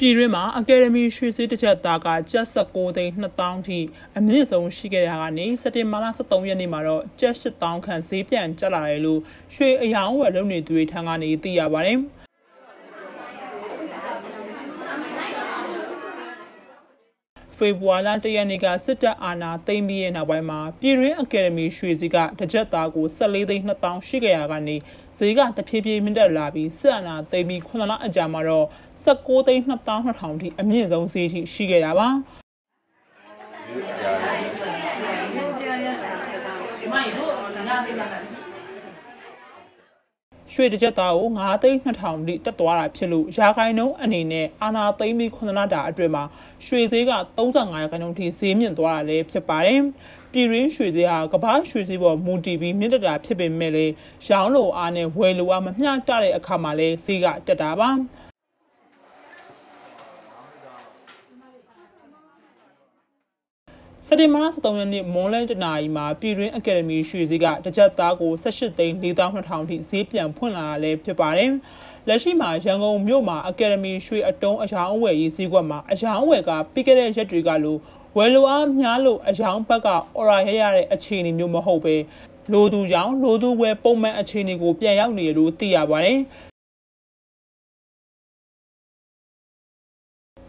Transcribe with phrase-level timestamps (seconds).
[0.00, 3.78] ပြည်တွင်းမှာအကယ်ဒမီရွှေစည်းတစ်ချက်သားကကျပ်16သိန်း2000ထိ
[4.18, 9.20] အမြင့်ဆုံးရှိခဲ့ရတာကနေစက်တင်ဘာလ23ရက်နေ့မှာတော့ကျပ်8000ခန့်ဈေးပြန်ကျလာတယ်လို့
[9.54, 11.98] ရွှေအယောင်ဝယ်လုပ်နေသူတွေထံကနေသိရပါတယ်။
[17.58, 24.76] ဖေဖော်ဝါရီလ၁ရက်နေ့ကစစ်တပ်အာဏာသိမ်းပြီးတဲ့နောက်ပိုင်းမှာပြည်တွင်းအကယ်ဒမီရွှေစည်းကတစ်ချက်သားကို14သိန်း2000ရှိခဲ့ရကနေ
[25.16, 28.66] ဈေးကတဖြည်းဖြည်းမြင့်တက်လာပြီးစစ်အာဏာသိမ်းပြီး9လအကြာမှာတော့
[29.04, 32.08] 19သိန်း2000 2000ထိအမြင့်ဆုံးဈေးထိရှိခဲ့တာပါ
[40.60, 46.24] ရွှေတစ်ချက်သားကို9သိန်း2000တိတက်သွားတာဖြစ်လို့ရာခိုင်နှုန်းအနေနဲ့အာနာသိမ့်ပြီး9လတာအတွင်းမှာ
[46.66, 49.80] ရွှေဈေးက35ရာခိုင်နှုန်းထိဈေးမြင့်သွားတာလည်းဖြစ်ပါတယ်။
[50.32, 53.92] ပြည်ရင်းရွှေဈေးဟာကမ္ဘာရွှေဈေးပေါ်မူတည်ပြီးမြင့်တက်တာဖြစ်ပေမဲ့လည်း
[54.28, 57.90] ရောင်းလိုအားနဲ့ဝယ်လိုအားမမျှတတဲ့အခါမှာလည်းဈေးကတက်တာပါ။
[64.10, 71.50] စက်တင်ဘာ23ရက်နေ့မွန်လတနာရီမှာပြည်တွင်းအကယ်ဒမီရွှေစည်းကတစ်ချက်သားကို18သိန်း4200ထိဈေးပြန်ဖွင့်လာတာလည်းဖြစ်ပါတယ်။
[72.08, 77.76] လက်ရှိမှာရန်ကုန်မြို့မှာအကယ်ဒမီရွှေအတုံးအယောင်အဝယ်ရေးဈေးကွက်မှာအယောင်အဝယ်ကပြီးခဲ့တဲ့ရက်တွေကလို
[78.16, 81.94] ဝယ်လိုအားများလို့အယောင်ဘက်ကအော်ရာရရတဲ့အခြေအနေမျိုးမဟုတ်ပဲ
[82.52, 86.20] လိုသူကြောင့်လိုသူဝယ်ပုံမှန်အခြေအနေကိုပြန်ရောက်နေရလို့သိရပါတယ်။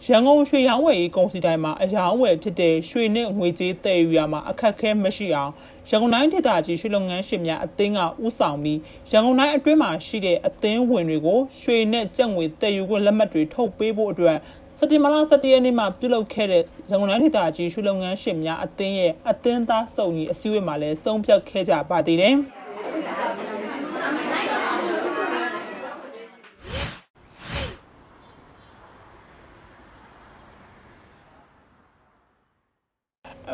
[0.08, 5.52] ရန်ကုန်ရွှေရောင်းဝယ်ရေးကုန်စည်တိုင်းမှာအယောင်ဝယ်ဖြစ်တဲ့ရွှေနဲ့ငွေကြေးတည်ယူရမှာအခက်အခဲမရှိအောင်
[5.90, 8.80] ရန်ကုန်တိုင်းဒေသကြီးရွှေလုပ်ငန်းရှင်များအသင်းကဥဆောင်ပြီး
[9.12, 14.38] ရန်ကုန်တိုင်းအတွင်းမှာရှိတဲ့အသင်းဝင်တွေကိုရွှေနဲ့ကြက်ငွေတည်ယူခွင့်လက်မှတ်တွေထုတ်ပေးဖို့အတွက်
[14.78, 22.36] စက်တင်ဘာလ17ရက်နေ့မှာပြုလုပ်ခဲ့တဲ့ရန်ကုန်တိုင်းဒေသကြီးရွှေလုပ်ငန်းရှင်များအသင်းရဲ့အသင်းသားစုံကြီးအစည်းအဝေးမှာလည်းဆုံးဖြတ်ခဲ့ကြပါသေးတယ်။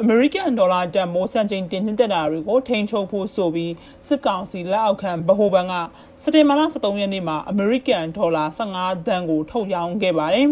[0.07, 3.73] အမေရိကန်ဒေါ်လာတန်မိုးစံချိန်တင်တင်တက်တာတွေကိုထိန်းချုပ်ဖို့ဆိုပြီး
[4.07, 5.73] စစ်ကောင်စီလက်အောက်ခံဗဟိုဘဏ်က
[6.21, 10.47] စက်တင်ဘာလ23ရက်နေ့မှာအမေရိကန်ဒေါ်လာ15သန်းကိုထုတ်ရောင်းခဲ့ပါတယ်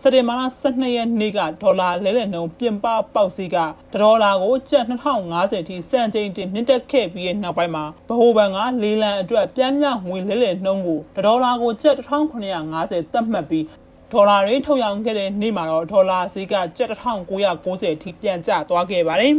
[0.00, 3.56] စက်တင်ဘာလ12ရက်နေ့ကဒေါ်လာလဲလှယ်နှုန်းပြင်ပပေါက်စီက
[3.94, 4.84] ဒေါ်လာကိုကျပ်
[5.26, 11.96] 2050ထိစံချိန်တင်မြင့်တက်ခဲ့ပြီးတဲ့နောက်ပိုင်းမှာဗဟိုဘဏ်ကလေးလံအတွက်ပြန်မြငွေလဲလှယ်နှုန်းကိုဒေါ်လာကိုကျပ်
[12.60, 13.64] 1950သတ်မှတ်ပြီး
[14.12, 16.54] ဒေါ်လာတွေထုတ်ရောင်းခဲ့တဲ့နေ့မှာတော့ဒေါ်လာဈေးက
[17.12, 19.34] 7990အထိပြန်ကျသွားခဲ့ပါတယ်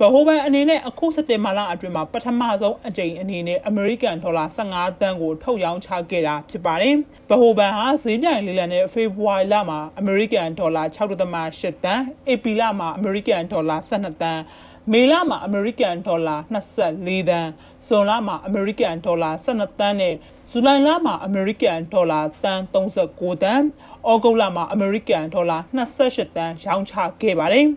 [0.00, 6.94] ဗဟိုဘဏ်အနေနဲ့အခုစက်တင်ဘာလအတွင်းမှာပထမဆုံးအကြိမ်အနေနဲ့အမေရိကန်ဒေါ်လာ15သန်းကိုထုတ်ရောင်းချခဲ့တာဖြစ်ပါတယ်။
[7.30, 14.42] ဗဟိုဘဏ်ဟာဈေးပြိုင်လေးလံတဲ့ဖေဖော်ဝါရီလမှာအမေရိကန်ဒေါ်လာ6.8သန်း၊ဧပြီလမှာအမေရိကန်ဒေါ်လာ12သန်း
[14.92, 17.48] မေလမှာအမေရိကန်ဒေါ်လာ24သန်း၊
[17.86, 20.14] ဇွန်လမှာအမေရိကန်ဒေါ်လာ12သန်းနဲ့
[20.52, 23.60] ဇူလိုင်လမှာအမေရိကန်ဒေါ်လာတန်39တန်၊
[24.12, 27.66] ဩဂုတ်လမှာအမေရိကန်ဒေါ်လာ28တန်ရောင်းချခဲ့ပါတယ်။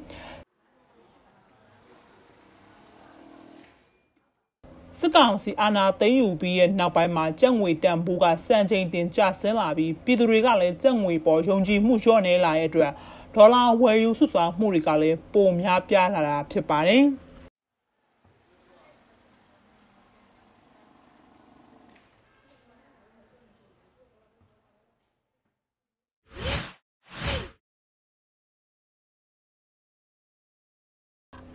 [5.00, 12.92] စစ်ကောင်စီအာဏာသိမ်းယူပြီးရဲ့နောက်ပိုင်းမှာကြက်ငွေတန်ဖိုးကစံချိန်တင်ကျဆင်းလာပြီးပြည်သူတွေကလည်းကြက်ငွေပေါ်ယုံကြည်မှုလျော့နေလာတဲ့အတွက်
[13.36, 17.06] ဒေါ်လာဝယ်ယူစုဆောင်းမှုတွေကလည်းပိုများပြားလာတာဖြစ်ပါတယ်။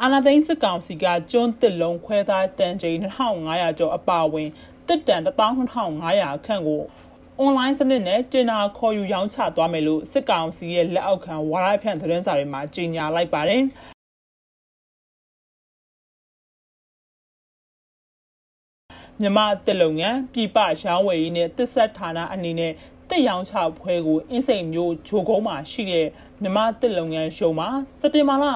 [0.03, 4.49] အာနာသိန်းစစ်ကောင်စီကကျွန်းတစ်လုံးခွဲသားတန်ချိန်2500ကျော်အပါအဝင်
[4.89, 6.83] တစ်တန်12500ခန့်ကို
[7.39, 13.62] အွန်လိုင်းစနစ်နဲ့တင်နာခေါ်ယူရောင်းချသွားမယ်လို့စစ်ကောင်စီရဲ့လက်အောက်ခံဝါရဖြန့်သတင်းစာတွေမှာကြေညာလိုက်ပါတယ်
[19.21, 22.73] မြမတက်လုံငန်းပြပရောင်းဝယ်ရေးနဲ့တစ်ဆက်ဌာနအနေနဲ့
[23.11, 26.06] တက်ရောင်းချဖွဲကိုအင်းစိန်မျိုးဂျိုကုန်းမှာရှိတဲ့
[26.43, 27.69] မြမတက်လုံငန်းရှုံမှာ
[28.00, 28.47] စက်တင်ဘာလ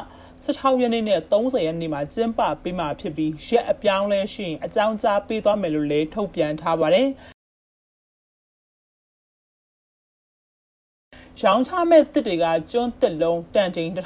[0.45, 7.09] 16ရက်နေ့နဲ့30ရက်နေ့မှာကျင်းပပေးမှာဖြစ်ပြီးရက်အပြောင်းလဲရှိရင်အကြောင်းကြားပေးသွားမယ်လို့လည်းထုတ်ပြန်ထားပါတယ်။
[11.43, 14.01] ရောင်းချမဲ့တစ်တွေကကျွန်းတစ်လုံးတန်ချိန်1500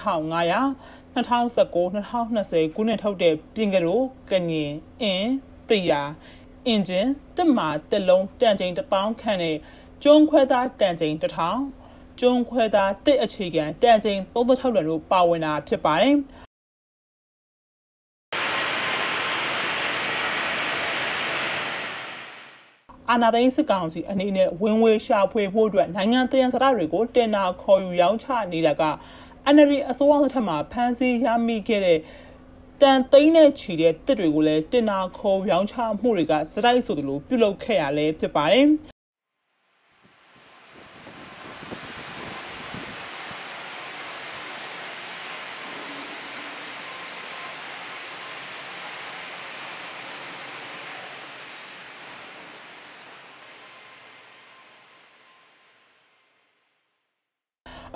[1.14, 4.00] 2019-2020ခုနှစ်ထုတ်တဲ့ပြင်ကရို
[4.31, 4.72] ကညင်
[5.02, 5.32] အင်း
[5.69, 6.02] တရာ
[6.66, 9.56] အင်ဂျင်တစ်မာတစ်လုံးတန်ချိန်1000ခန့်နဲ့
[10.02, 11.83] ကျွန်းခွဲသားတန်ချိန်1000
[12.20, 16.16] ကျွန်းခွဲသားတစ်အခြေခံတန်ချိန်36လွန်တို့ပါဝင်တာဖြစ်ပါတယ်။
[23.11, 28.84] အာနာသိန်းစစ်ကောင်စီအနေနဲ့ဝင်ဝေရှာဖွေဖို့အတွက်နိုင်ငံတရံစရတွေကိုတင်နာခေါ်ယူရောင်းချနေတာက
[29.55, 31.99] NLD အစိုးရလက်ထက်မှာဖမ်းဆီးရမိခဲ့တဲ့
[32.82, 38.94] တန်သိန်းနဲ့ချီတဲ့တစ်တွေကိုလည်းတင်နာခေါ်ရောင်းချမှုတွေကစတိုက်ဆိုသလိုပြုလုပ်ခဲ့ရလဲဖြစ်ပါတယ်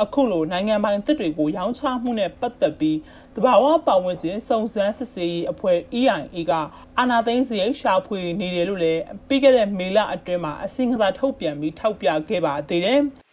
[0.03, 2.99] အခုလိုနိုင်ငံပိုင်တစ်တွေကိုရောင်းချမှုနဲ့ပတ်သက်ပြီး
[3.37, 6.53] တဘာဝပတ်ဝန်းကျင်စုံစမ်းစစ်ဆေးရေးအဖွဲ့ EIA က
[6.99, 13.01] အာနာသိန်းစရိတ်ရှာဖွေနေတယ်လို့လည်းပြီးခဲ့တဲ့မေလအတွင်းမှာအစည်းအဝေးထုတ်ပြန်ပြီးထောက်ပြခဲ့ပါသေးတယ်။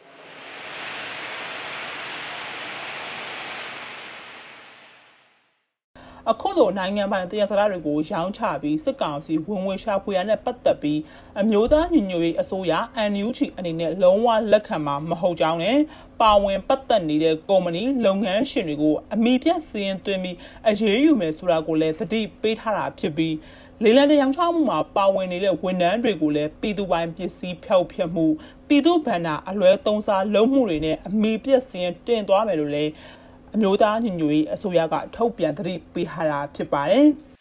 [6.31, 10.99] အခုလိုနိုင်ငံပိုင်တရားစကားတွေကိုရောင်းချပြီးစစ်ကောင်စီဝင်ဝင်ရှာဖွေရတဲ့ပတ်သက်ပြီး
[11.41, 12.73] အမျိုးသားညီညွတ်ရေးအစိုးရ
[13.11, 15.77] NUG အနေနဲ့လုံးဝလက်ခံမှာမဟုတ်ကြောင်းနဲ့
[16.21, 20.37] ပါဝင်ပတ်သက်နေတဲ့ကုမ္ပဏီလုပ်ငန်းရှင်တွေကိုအမိပြတ်စီးရင်သွင်းပြီး
[20.69, 23.35] အရေးယူမယ်ဆိုတာကိုလည်းသတိပေးထားတာဖြစ်ပြီး
[23.83, 28.25] လေလံတရောင်ချမှုမှာပါဝင်နေတဲ့ဝန်ထမ်းတွေကိုလည်းပြည်သူပိုင်ပစ္စည်းဖျောက်ဖျက်မှု
[28.67, 32.91] ပြည်သူဗန္နာအလွဲသုံးစားလုပ်မှုတွေနဲ့အမိပြတ်စီးရင်တင်သွားမယ်လို့လည်း
[33.55, 37.07] အမျိုးသားညီညွတ်ရေးအစိုးရကထုတ်ပြန်သတိပေးထားတာဖြစ်ပါတယ်။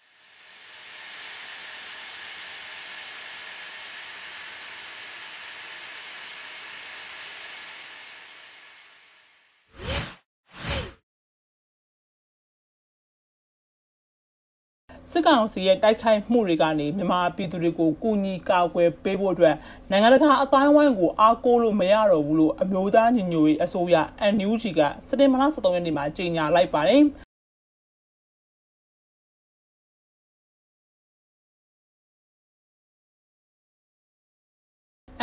[15.11, 19.55] စစ်ကောင်စီရဲ့တိုက်ခိုက်မှုတွေကနေမြန်မာပြည်သူတွေကိုကူညီကာကွယ်ပေးဖို့အတွက်
[19.91, 23.97] နိုင်ငံတကာအတိုင်းဝိုင်းကိုအားကိုးလို့မရတော့ဘူးလို့အမျိုးသားညီညွတ်ရေးအစိုးရ
[24.35, 27.05] NUG ကစက်တင်ဘာလ23ရက်နေ့မှာကြေညာလိုက်ပါတယ်။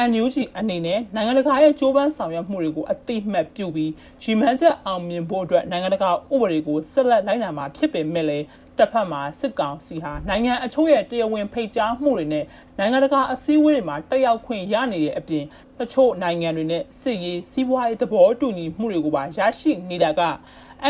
[0.10, 3.92] NUG အနေနဲ့နိုင်ငံတကာရဲ့ကြိုးပမ်းဆောင်ရွက်မှုတွေကိုအသိမှတ်ပြုပြီး
[4.24, 8.46] ရီမန်းချက်အောင်မြင်ဖို့အတွက်နိုင်ငံတကာဥပဒေကိုဆက်လက်လိုက်နာမှာဖြစ်ပေမဲ့လည်း
[8.78, 12.46] တစ်ဖက်မှာစစ်ကောင်စီဟာနိုင်ငံအချို့ရဲ့တရားဝင်ဖိတ်ကြားမှုတွေနဲ့
[12.80, 15.44] နိုင်ငံတကာအစည်းအဝေးတွေမှာတက်ရောက်ခွင့်ရနေတဲ့အပြင်
[15.80, 20.22] တချို့နိုင်ငံတွေနဲ့စစ်ရေးစီးပွားရေးသဘောတူညီမှုတွေကိုပါရရှိနေတာက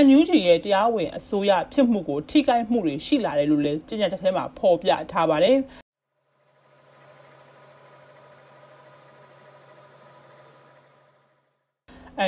[0.06, 5.58] NUG ရဲ့တရားဝင်အစိုးရဖြစ်မှုကိုထိခိုက်မှုတွေရှိလာတယ်လို့လည်းကြေညာချက်ထဲမှာဖော်ပြထားပါတယ်။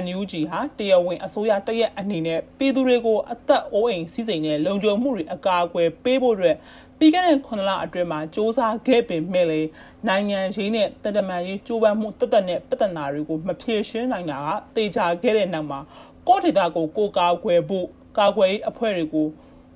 [0.04, 6.56] NUG ဟာတရားဝင်အစိုးရတရက်အနေနဲ့ပြည်သူတွေကိုအသက်အိုးအိမ်စီးစိမ်နဲ့လုံခြုံမှုတွေအကာအကွယ်ပေးဖို့အတွက်
[6.98, 9.70] ပြီးခဲ့တဲ့9လအတွင်းမှာစ조사ခဲ့ပေမဲ့လည်း
[10.08, 15.80] နိုင်ငံရေးနဲ့တတမန်ရေးကြိုးပမ်းမှုတသက်နဲ့ပြဿနာတွေကိုမဖြေရှင်းနိုင်တာကတေချာခဲ့တဲ့နောက်မှာ
[16.28, 17.88] ကိုဒေတာကိုကိုကာကွယ်ဖို့
[18.18, 19.28] ကာကွယ်ရေးအဖွဲ့တွေကို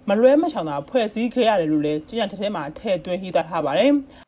[0.07, 3.93] မလွဲမချောင်တာဖွဲ့စည်းခဲ့ရတယ်လို့လည်းကြေညာတဲ့ထဲမှာထည့်သွင်းရေးသားထားပါတယ်။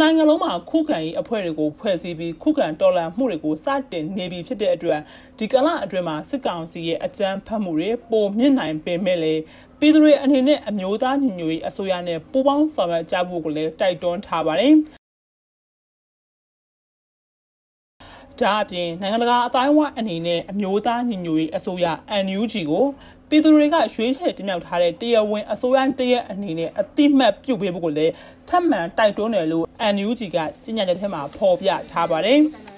[0.00, 5.00] နိုင်ငံလုံးမှာခုခံရေးအဖွဲ့တွေကိုဖွဲ့စည်းပြီးခုခံတော်လှန်မှုတွေကိုစတင်နေပြီဖြစ်တဲ့အတွက်
[5.38, 9.42] ဒီကလအတွင်းမှာစစ်ကောင်စီရဲ့အကြမ်းဖက်မှုတွေပိုမြင့်နိုင်ပေမဲ့လည်း
[9.78, 14.74] ပြည်သူတွေအနေနဲ့အမျိုးသားညီညွတ်ရေးအစိုးရနဲ့ပူးပေါင်းဆောင်ရွက်ကြဖို့ကိုလည်းတိုက်တွန်းထားပါတယ်
[18.40, 21.86] ဒါအပြင်နိုင်ငံတကာအတိုင်းအဝိုင်းအနေနဲ့အမျိုးသားညီညွတ်ရေးအစိုးရ
[22.24, 22.86] NUG ကို
[23.34, 28.12] ပြည်သူတွေကရွေးချယ်တင်မြှောက်ထားတဲ့တရားဝင်အစိုးရတရက်အနေနဲ့အတိမတ်ပြုတ်ပေးဖို့ကိုလည်း
[28.48, 29.64] ထပ်မံတိုက်တွန်းတယ်လို့
[29.94, 32.40] NUG ကကြေညာတဲ့ထဲမှာဖော်ပြထားပါတယ်။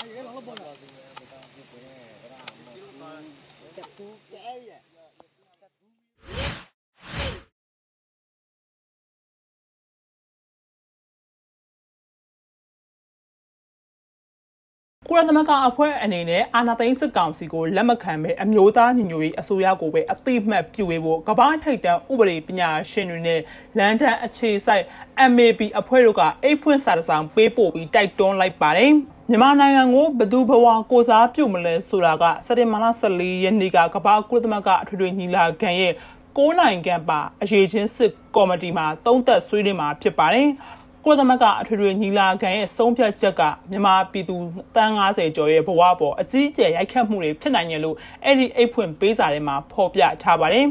[15.08, 23.40] ကုလသမဂ္ဂအဖွဲ့အနေနဲ့အာဏာသိမ်းစစ်ကောင်စီကိုလက်မခံဘဲအမျိုးသားညီညွတ်ရေးအစိုးရကိုပဲအသိမှတ်ပြုဝေဖို့ကမ္ဘာထိပ်တန်းဥပဒေပညာရှင်တွေနဲ့
[23.78, 24.84] လန်ဒန်အခြေစိုက်
[25.32, 28.92] MAP အဖွဲ့တို့ကအိတ်ဖွင့်စာတစောင်ပေးပို့ပြီးတိုက်တွန်းလိုက်ပါတယ်
[29.30, 35.92] မြန်မာနိုင်ငံကိုဘသူဘဝကိုစားပြုမလဲဆိုတာကစက်တင်ဘာလ14ရက်နေ့ကကမ္ဘာကုလသမဂ္ဂအထွေထွေညီလာခံရဲ့
[36.36, 40.48] 6နိုင်ငံပါအရေးချင်းစစ်ကော်မတီမှာသုံးသက်ဆွေးနွေးမှာဖြစ်ပါတယ်။
[41.08, 44.36] ကုလသမဂ္ဂအထွေထွေညီလာခံရဲ့ဆုံးဖြတ်ချက်ကမြန်မာပြည်သူ
[44.76, 50.66] တန်း90ကျော်ရဲ့ဘဝပေါ်အကြီးအကျယ်ရိုက်ခတ်မှုတွေဖြစ်နိုင်တယ်လို့အဲ့ဒီအိတ်ဖွင့်ပေးစာထဲမှာဖော်ပြထားပါတယ်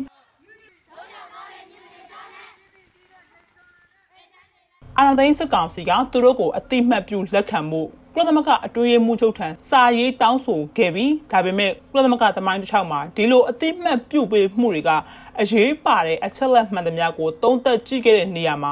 [4.98, 7.82] အာဏာသိမ်းစစ်ကောင်စီကသူတို့ကိုအတိမတ်ပြုလက်ခံမှု
[8.14, 14.92] ကုလသမဂ္ဂအတွေ့အမှုချုပ်ထံစာရေးတောင်းဆိုခဲ့ပြီးဒါပေမဲ့ကုလသမဂ္ဂသမိုင်းတစ်ချောင်းမှာဒီလိုအတိမတ်ပြုပေးမှုတွေက
[15.42, 18.72] အရေးပါတဲ့အချက်လက်မှန်သမျှကိုသုံးသပ်ကြည့်ခဲ့တဲ့နေရာမှာ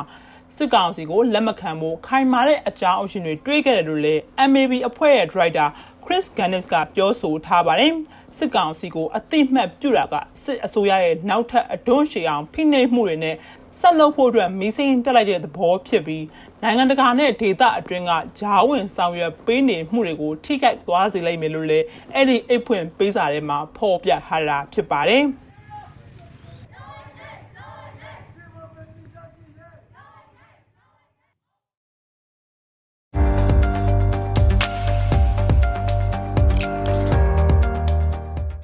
[0.58, 5.70] စစ်ကောင်စီကိုလက်မခံဖို့ခိုင်မာတဲ့အကြောင်းအရှင်တွေတွေးခဲ့တယ်လို့လည်း MAB အဖွဲ့ရဲ့ Director
[6.04, 7.94] Chris Gannis ကပြောဆိုထားပါတယ်
[8.38, 13.36] စစ်ကောင်စီကိုအသိမှတ်ပြုတာကစစ်အစိုးရရဲ့နောက်ထပ်အတွန်းရှည်အောင်ဖိနှိပ်မှုတွေနဲ့
[13.80, 16.26] ဆက်လုပ်ဖို့အတွက်မီးစိမ်းတက်လိုက်တဲ့သဘောဖြစ်ပြီး
[16.64, 25.24] နိုင်ငံတကာနဲ့ဒေသအတွင်းကဂျားဝင်ဆောင်ရွက်ပေးနေမှုတွေကိုထိခိုက်သွားစေလိမ့်မယ်လို့လည်းအဲ့ဒီအိတ်ဖွင့်ပေးစာထဲမှာဖော်ပြထားတာဖြစ်ပါတယ်။